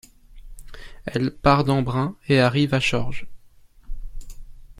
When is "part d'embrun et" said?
1.29-2.39